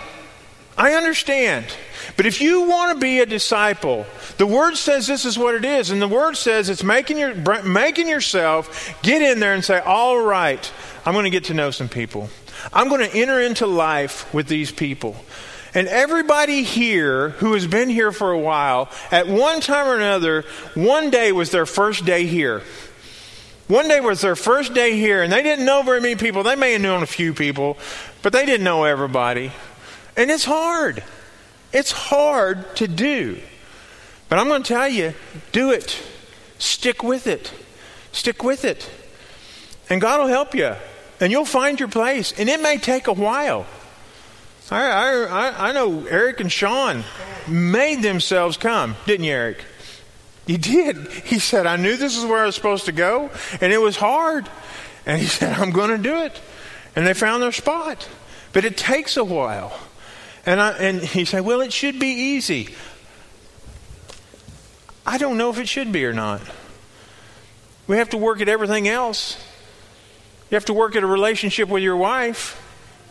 [0.79, 1.67] I understand.
[2.17, 4.07] But if you want to be a disciple,
[4.39, 7.35] the word says this is what it is, and the word says it's making your
[7.63, 10.73] making yourself get in there and say, "All right,
[11.05, 12.29] I'm going to get to know some people."
[12.73, 15.17] I'm going to enter into life with these people.
[15.75, 20.45] And everybody here who has been here for a while, at one time or another,
[20.75, 22.63] one day was their first day here.
[23.69, 26.43] One day was their first day here, and they didn't know very many people.
[26.43, 27.79] They may have known a few people,
[28.21, 29.51] but they didn't know everybody.
[30.15, 31.03] And it's hard.
[31.73, 33.41] It's hard to do.
[34.29, 35.15] But I'm going to tell you
[35.53, 35.99] do it.
[36.59, 37.53] Stick with it.
[38.13, 38.91] Stick with it.
[39.89, 40.75] And God will help you
[41.23, 42.33] and you'll find your place.
[42.37, 43.65] And it may take a while.
[44.71, 47.05] I, I, I know Eric and Sean
[47.47, 49.65] made themselves come, didn't you, Eric?
[50.47, 50.97] He did.
[51.25, 53.31] He said, I knew this is where I was supposed to go,
[53.61, 54.49] and it was hard.
[55.07, 56.41] And he said, I'm going to do it.
[56.97, 58.09] And they found their spot.
[58.53, 59.79] But it takes a while.
[60.45, 62.75] And, I, and he said, Well, it should be easy.
[65.07, 66.43] I don't know if it should be or not.
[67.87, 69.42] We have to work at everything else.
[70.53, 72.61] You have to work at a relationship with your wife.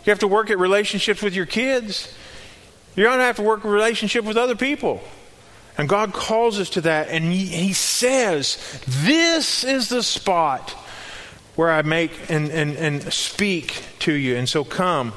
[0.04, 2.14] You have to work at relationships with your kids.
[2.94, 5.02] You're going to have to work a relationship with other people.
[5.76, 7.08] And God calls us to that.
[7.08, 10.70] And He, says, This is the spot
[11.56, 14.36] where I make and, and, and speak to you.
[14.36, 15.12] And so come.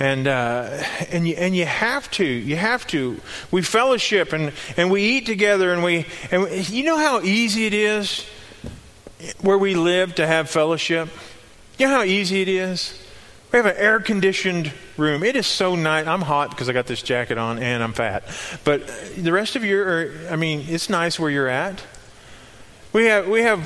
[0.00, 2.24] And, uh, and, you, and you have to.
[2.24, 3.20] You have to.
[3.52, 5.72] We fellowship and, and we eat together.
[5.72, 8.26] And, we, and we, you know how easy it is
[9.42, 11.08] where we live to have fellowship?
[11.78, 13.00] You know how easy it is?
[13.52, 15.22] We have an air conditioned room.
[15.22, 16.08] It is so nice.
[16.08, 18.24] I'm hot because I got this jacket on and I'm fat.
[18.64, 21.80] But the rest of you are, I mean, it's nice where you're at.
[22.92, 23.62] We have, we have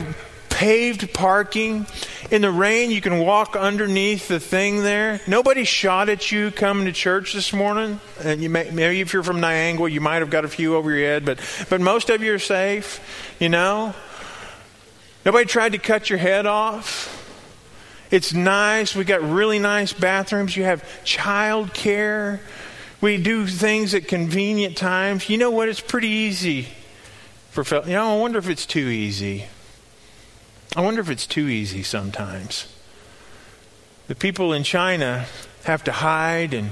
[0.51, 1.87] paved parking.
[2.31, 5.22] In the rain, you can walk underneath the thing there.
[5.27, 7.98] Nobody shot at you coming to church this morning.
[8.22, 10.90] And you may, maybe if you're from Niangua, you might have got a few over
[10.90, 13.01] your head, but, but most of you are safe,
[13.40, 13.94] you know.
[15.25, 17.21] Nobody tried to cut your head off.
[18.12, 18.94] It's nice.
[18.94, 20.55] We got really nice bathrooms.
[20.55, 22.40] You have child care.
[23.01, 25.31] We do things at convenient times.
[25.31, 25.70] You know what?
[25.70, 26.68] It's pretty easy
[27.53, 28.18] for you know.
[28.18, 29.46] I wonder if it's too easy.
[30.77, 32.70] I wonder if it's too easy sometimes.
[34.09, 35.25] The people in China
[35.64, 36.70] have to hide and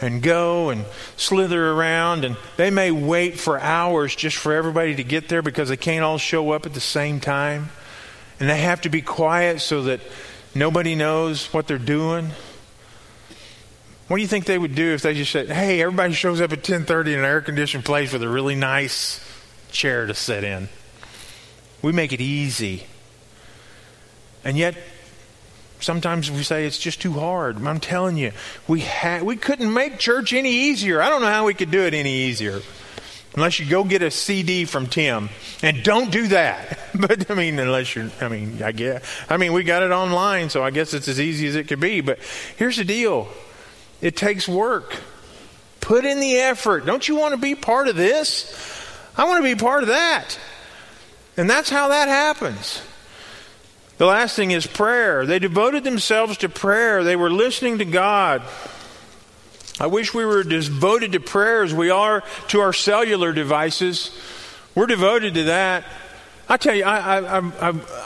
[0.00, 0.86] and go and
[1.18, 5.68] slither around and they may wait for hours just for everybody to get there because
[5.68, 7.68] they can't all show up at the same time
[8.40, 10.00] and they have to be quiet so that
[10.54, 12.30] Nobody knows what they're doing.
[14.08, 16.52] What do you think they would do if they just said, "Hey, everybody shows up
[16.52, 19.20] at 10:30 in an air-conditioned place with a really nice
[19.70, 20.68] chair to sit in.
[21.82, 22.86] We make it easy.
[24.44, 24.76] And yet,
[25.80, 27.64] sometimes we say it's just too hard.
[27.64, 28.32] I'm telling you,
[28.66, 31.00] we, ha- we couldn't make church any easier.
[31.00, 32.60] I don't know how we could do it any easier.
[33.38, 35.28] Unless you go get a CD from Tim.
[35.62, 36.76] And don't do that.
[36.98, 40.50] But, I mean, unless you're, I mean, I guess, I mean, we got it online,
[40.50, 42.00] so I guess it's as easy as it could be.
[42.00, 42.18] But
[42.56, 43.28] here's the deal
[44.00, 44.96] it takes work.
[45.80, 46.86] Put in the effort.
[46.86, 48.52] Don't you want to be part of this?
[49.16, 50.36] I want to be part of that.
[51.36, 52.82] And that's how that happens.
[53.98, 55.24] The last thing is prayer.
[55.24, 58.42] They devoted themselves to prayer, they were listening to God.
[59.80, 64.10] I wish we were devoted to prayer as we are to our cellular devices.
[64.74, 65.84] We're devoted to that.
[66.48, 67.40] I tell you, I,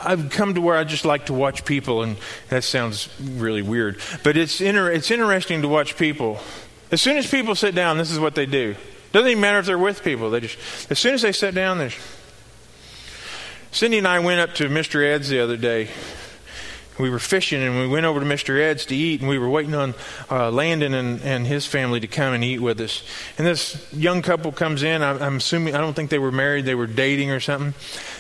[0.09, 2.17] have come to where I just like to watch people, and
[2.49, 6.41] that sounds really weird, but it's, inter, it's interesting to watch people.
[6.91, 8.75] As soon as people sit down, this is what they do.
[9.13, 10.31] Doesn't even matter if they're with people.
[10.31, 10.59] They just,
[10.91, 11.93] as soon as they sit down, they
[13.71, 15.03] Cindy and I went up to Mr.
[15.03, 15.89] Ed's the other day.
[16.99, 18.61] We were fishing and we went over to Mr.
[18.61, 19.95] Ed's to eat, and we were waiting on
[20.31, 23.03] uh, Landon and, and his family to come and eat with us.
[23.39, 25.03] And this young couple comes in.
[25.03, 27.75] I, I'm assuming, I don't think they were married, they were dating or something.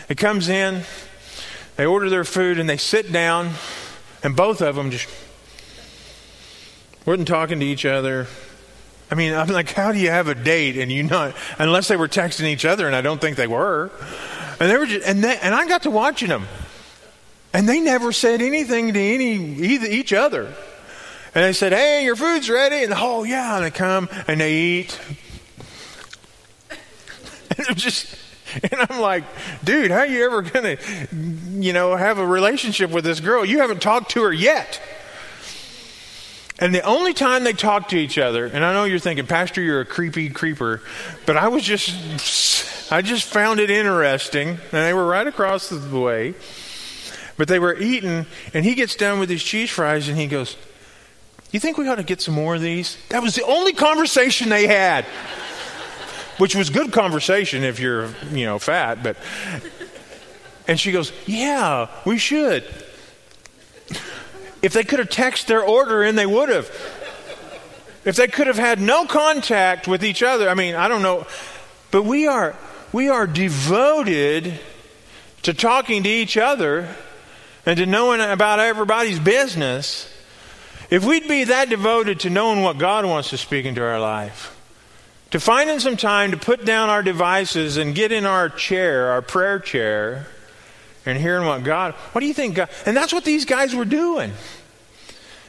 [0.08, 0.82] It comes in,
[1.76, 3.50] they order their food, and they sit down,
[4.22, 5.08] and both of them just
[7.04, 8.26] weren't talking to each other.
[9.10, 11.96] I mean, I'm like, how do you have a date and you not, unless they
[11.96, 13.90] were texting each other, and I don't think they were.
[14.58, 16.46] And they were just, and they, and I got to watching them,
[17.52, 20.54] and they never said anything to any either each other.
[21.34, 24.54] And they said, "Hey, your food's ready," and oh yeah, and they come and they
[24.54, 25.00] eat.
[27.58, 28.16] And it just,
[28.62, 29.24] and I'm like,
[29.62, 30.78] dude, how are you ever gonna,
[31.60, 33.44] you know, have a relationship with this girl?
[33.44, 34.80] You haven't talked to her yet.
[36.58, 39.60] And the only time they talk to each other, and I know you're thinking, Pastor,
[39.60, 40.80] you're a creepy creeper,
[41.26, 44.48] but I was just I just found it interesting.
[44.48, 46.34] And they were right across the way.
[47.42, 50.56] But they were eating, and he gets done with his cheese fries and he goes,
[51.50, 52.96] You think we ought to get some more of these?
[53.08, 55.04] That was the only conversation they had.
[56.38, 59.16] Which was good conversation if you're, you know, fat, but
[60.68, 62.62] and she goes, Yeah, we should.
[64.62, 66.70] If they could have texted their order in, they would have.
[68.04, 71.26] If they could have had no contact with each other, I mean, I don't know.
[71.90, 72.54] But we are
[72.92, 74.60] we are devoted
[75.42, 76.94] to talking to each other
[77.64, 80.12] and to knowing about everybody's business,
[80.90, 84.58] if we'd be that devoted to knowing what God wants to speak into our life,
[85.30, 89.22] to finding some time to put down our devices and get in our chair, our
[89.22, 90.26] prayer chair,
[91.06, 93.84] and hearing what God, what do you think God, and that's what these guys were
[93.84, 94.32] doing.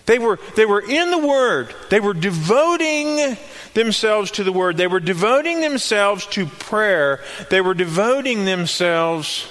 [0.06, 1.74] They were, they were in the Word.
[1.90, 3.38] They were devoting
[3.74, 4.76] themselves to the Word.
[4.76, 7.22] They were devoting themselves to prayer.
[7.50, 9.48] They were devoting themselves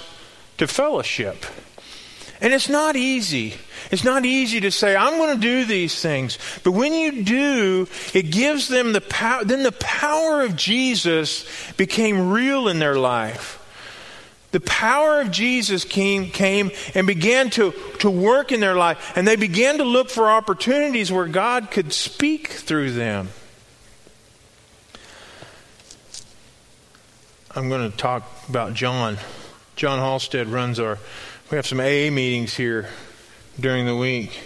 [0.59, 1.45] to fellowship.
[2.43, 3.55] And it's not easy.
[3.89, 6.37] It's not easy to say, I'm going to do these things.
[6.63, 9.45] But when you do, it gives them the power.
[9.45, 11.45] Then the power of Jesus
[11.77, 13.59] became real in their life.
[14.51, 19.27] The power of Jesus came, came and began to, to work in their life, and
[19.27, 23.29] they began to look for opportunities where God could speak through them.
[27.55, 29.17] I'm going to talk about John.
[29.75, 30.99] John Halstead runs our,
[31.51, 32.87] we have some AA meetings here
[33.59, 34.41] during the week.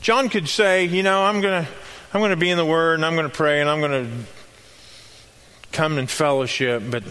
[0.00, 1.70] John could say, you know, I'm going to,
[2.12, 4.04] I'm going to be in the Word and I'm going to pray and I'm going
[4.04, 4.10] to
[5.70, 7.04] come in fellowship, but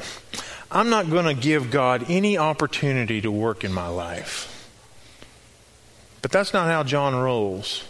[0.69, 4.47] I'm not going to give God any opportunity to work in my life.
[6.21, 7.83] But that's not how John rolls.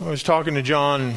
[0.00, 1.14] I was talking to John.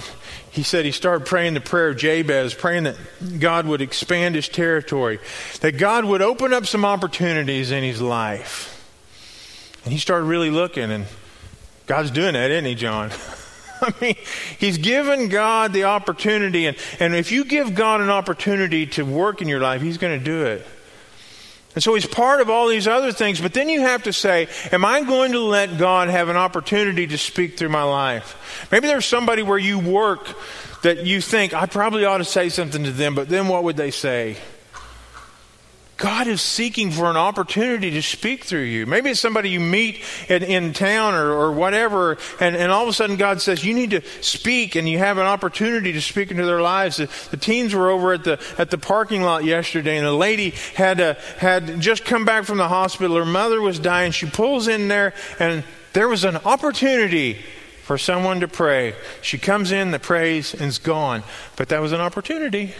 [0.56, 2.96] He said he started praying the prayer of Jabez, praying that
[3.40, 5.20] God would expand his territory,
[5.60, 8.72] that God would open up some opportunities in his life.
[9.84, 11.08] And he started really looking, and
[11.88, 13.12] God's doing that, isn't he, John?
[13.82, 14.16] I mean,
[14.58, 19.42] he's given God the opportunity, and, and if you give God an opportunity to work
[19.42, 20.66] in your life, he's going to do it.
[21.76, 24.48] And so he's part of all these other things, but then you have to say,
[24.72, 28.68] Am I going to let God have an opportunity to speak through my life?
[28.72, 30.28] Maybe there's somebody where you work
[30.84, 33.76] that you think, I probably ought to say something to them, but then what would
[33.76, 34.38] they say?
[35.98, 38.86] God is seeking for an opportunity to speak through you.
[38.86, 42.90] Maybe it's somebody you meet in, in town or, or whatever, and, and all of
[42.90, 46.32] a sudden God says, You need to speak, and you have an opportunity to speak
[46.32, 46.98] into their lives.
[46.98, 50.50] The, the teens were over at the, at the parking lot yesterday, and a lady
[50.76, 53.16] had, uh, had just come back from the hospital.
[53.16, 54.12] Her mother was dying.
[54.12, 57.40] She pulls in there, and there was an opportunity
[57.84, 58.96] for someone to pray.
[59.22, 61.24] She comes in, the praise, and is gone.
[61.56, 62.74] But that was an opportunity.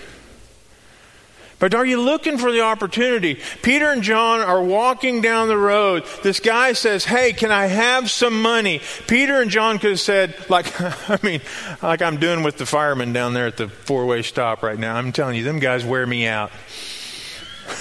[1.66, 3.40] But are you looking for the opportunity?
[3.64, 6.04] Peter and John are walking down the road.
[6.22, 8.82] This guy says, Hey, can I have some money?
[9.08, 11.42] Peter and John could have said, like, I mean,
[11.82, 14.96] like I'm doing with the firemen down there at the four way stop right now.
[14.96, 16.52] I'm telling you, them guys wear me out.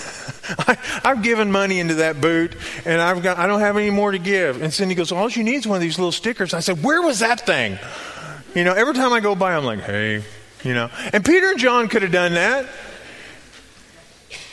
[0.66, 2.56] I, have given money into that boot,
[2.86, 4.62] and I've got, I don't have any more to give.
[4.62, 6.54] And Cindy goes, All you need is one of these little stickers.
[6.54, 7.78] I said, Where was that thing?
[8.54, 10.24] You know, every time I go by, I'm like, Hey,
[10.62, 10.88] you know.
[11.12, 12.66] And Peter and John could have done that.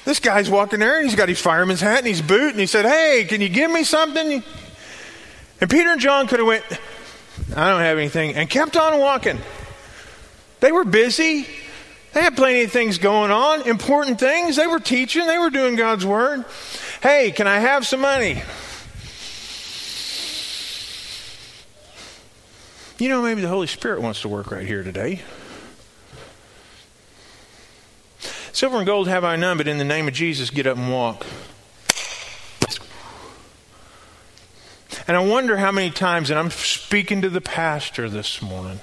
[0.04, 2.66] This guy's walking there and he's got his fireman's hat and his boot and he
[2.66, 4.44] said, Hey, can you give me something?
[5.62, 6.66] And Peter and John could have went,
[7.56, 9.38] I don't have anything, and kept on walking.
[10.60, 11.46] They were busy.
[12.14, 14.56] They had plenty of things going on, important things.
[14.56, 16.46] They were teaching, they were doing God's word.
[17.02, 18.42] Hey, can I have some money?
[22.98, 25.22] You know, maybe the Holy Spirit wants to work right here today.
[28.54, 30.92] Silver and gold have I none, but in the name of Jesus, get up and
[30.92, 31.26] walk.
[35.08, 38.80] And I wonder how many times, and I'm speaking to the pastor this morning,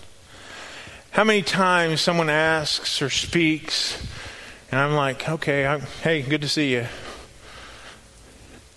[1.11, 4.05] how many times someone asks or speaks,
[4.71, 6.87] and I'm like, okay, I'm, hey, good to see you.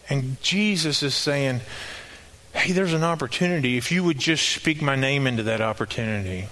[0.10, 1.62] And Jesus is saying,
[2.54, 3.78] hey, there's an opportunity.
[3.78, 6.48] If you would just speak my name into that opportunity.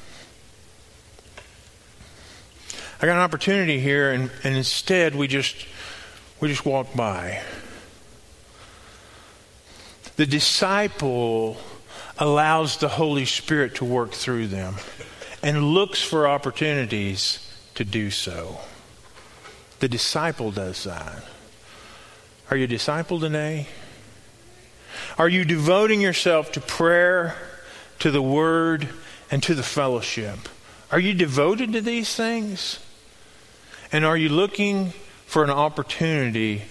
[3.01, 5.55] I got an opportunity here, and, and instead we just
[6.41, 7.41] we just walk by.
[10.17, 11.55] The disciple
[12.17, 14.75] allows the Holy Spirit to work through them
[15.41, 18.59] and looks for opportunities to do so.
[19.79, 21.23] The disciple does that.
[22.51, 23.67] Are you a disciple today?
[25.17, 27.37] Are you devoting yourself to prayer,
[27.99, 28.89] to the word,
[29.31, 30.49] and to the fellowship?
[30.91, 32.79] Are you devoted to these things?
[33.91, 34.93] And are you looking
[35.25, 36.63] for an opportunity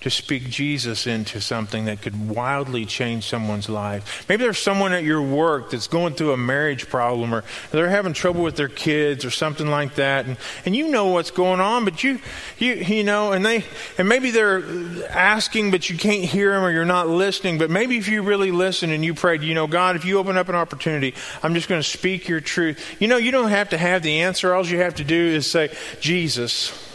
[0.00, 4.24] to speak Jesus into something that could wildly change someone's life.
[4.28, 7.42] Maybe there's someone at your work that's going through a marriage problem or
[7.72, 11.32] they're having trouble with their kids or something like that and, and you know what's
[11.32, 12.20] going on but you
[12.58, 13.64] you you know and they
[13.96, 14.62] and maybe they're
[15.10, 18.52] asking but you can't hear them or you're not listening but maybe if you really
[18.52, 21.68] listen and you prayed you know God if you open up an opportunity I'm just
[21.68, 22.96] going to speak your truth.
[23.00, 25.46] You know you don't have to have the answer all you have to do is
[25.46, 25.70] say
[26.00, 26.87] Jesus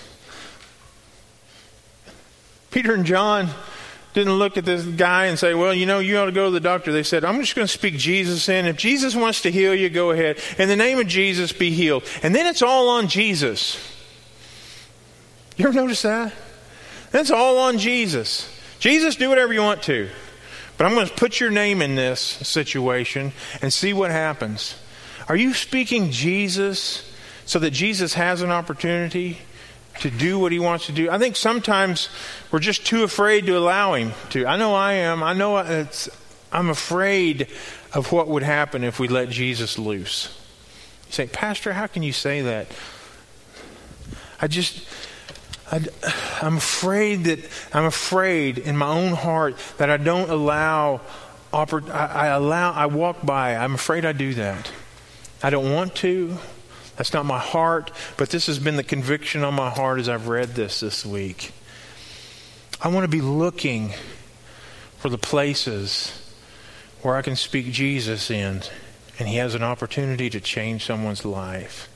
[2.73, 3.49] Peter and John
[4.13, 6.51] didn't look at this guy and say, Well, you know, you ought to go to
[6.51, 6.91] the doctor.
[6.91, 8.65] They said, I'm just going to speak Jesus in.
[8.65, 10.39] If Jesus wants to heal you, go ahead.
[10.57, 12.03] In the name of Jesus, be healed.
[12.23, 13.77] And then it's all on Jesus.
[15.55, 16.33] You ever notice that?
[17.11, 18.49] That's all on Jesus.
[18.79, 20.09] Jesus, do whatever you want to.
[20.77, 24.75] But I'm going to put your name in this situation and see what happens.
[25.29, 27.13] Are you speaking Jesus
[27.45, 29.37] so that Jesus has an opportunity?
[29.99, 31.09] To do what he wants to do.
[31.09, 32.09] I think sometimes
[32.51, 34.45] we're just too afraid to allow him to.
[34.45, 35.23] I know I am.
[35.23, 36.09] I know it's,
[36.51, 37.47] I'm afraid
[37.93, 40.35] of what would happen if we let Jesus loose.
[41.07, 42.67] You say, Pastor, how can you say that?
[44.41, 44.85] I just,
[45.71, 45.85] I,
[46.41, 47.39] am afraid that,
[47.71, 51.01] I'm afraid in my own heart that I don't allow,
[51.53, 53.55] I allow, I walk by.
[53.55, 54.71] I'm afraid I do that.
[55.41, 56.37] I don't want to.
[56.95, 60.27] That's not my heart, but this has been the conviction on my heart as I've
[60.27, 61.51] read this this week.
[62.81, 63.93] I want to be looking
[64.97, 66.19] for the places
[67.01, 68.61] where I can speak Jesus in,
[69.17, 71.89] and He has an opportunity to change someone's life.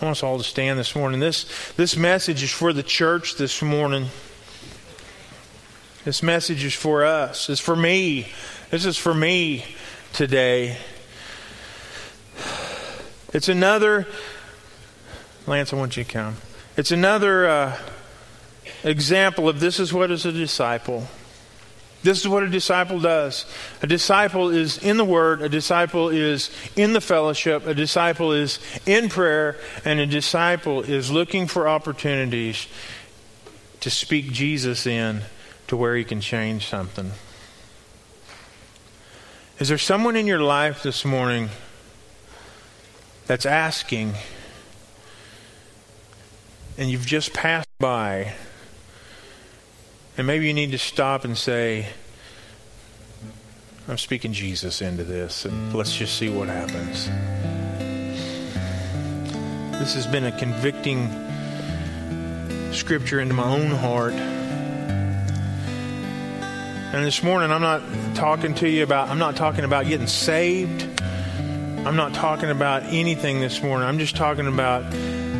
[0.00, 1.20] I want us all to stand this morning.
[1.20, 4.06] This, this message is for the church this morning.
[6.04, 7.50] This message is for us.
[7.50, 8.28] It's for me.
[8.70, 9.66] This is for me
[10.14, 10.78] today.
[13.32, 14.08] It's another,
[15.46, 16.36] Lance, I want you to come.
[16.76, 17.78] It's another uh,
[18.82, 21.06] example of this is what is a disciple.
[22.02, 23.46] This is what a disciple does.
[23.82, 28.58] A disciple is in the Word, a disciple is in the fellowship, a disciple is
[28.86, 32.66] in prayer, and a disciple is looking for opportunities
[33.80, 35.22] to speak Jesus in
[35.68, 37.12] to where he can change something.
[39.60, 41.50] Is there someone in your life this morning
[43.30, 44.12] that's asking,
[46.76, 48.32] and you've just passed by,
[50.18, 51.86] and maybe you need to stop and say,
[53.86, 57.06] I'm speaking Jesus into this, and let's just see what happens.
[59.78, 61.08] This has been a convicting
[62.72, 64.14] scripture into my own heart.
[66.92, 67.82] And this morning, I'm not
[68.16, 70.89] talking to you about, I'm not talking about getting saved.
[71.84, 73.88] I'm not talking about anything this morning.
[73.88, 74.92] I'm just talking about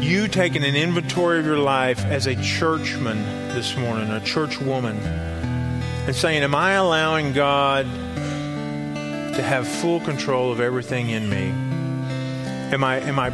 [0.02, 3.22] you taking an inventory of your life as a churchman
[3.54, 10.50] this morning, a church woman, and saying, Am I allowing God to have full control
[10.50, 11.50] of everything in me?
[12.72, 13.28] Am I, am I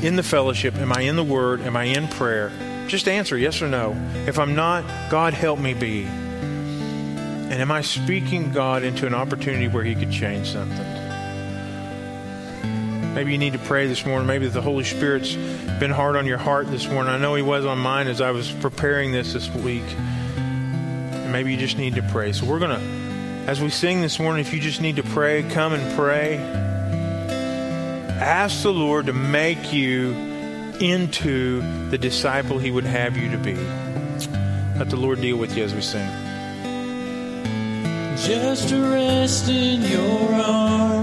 [0.00, 0.76] in the fellowship?
[0.76, 1.60] Am I in the Word?
[1.62, 2.52] Am I in prayer?
[2.86, 3.96] Just answer yes or no.
[4.28, 6.04] If I'm not, God help me be.
[6.04, 10.97] And am I speaking God into an opportunity where He could change something?
[13.18, 14.28] Maybe you need to pray this morning.
[14.28, 15.34] Maybe the Holy Spirit's
[15.80, 17.12] been hard on your heart this morning.
[17.12, 19.82] I know He was on mine as I was preparing this this week.
[20.36, 22.30] And maybe you just need to pray.
[22.30, 25.42] So we're going to, as we sing this morning, if you just need to pray,
[25.50, 26.36] come and pray.
[28.20, 30.12] Ask the Lord to make you
[30.80, 33.56] into the disciple He would have you to be.
[34.78, 36.08] Let the Lord deal with you as we sing.
[38.16, 40.97] Just to rest in your arms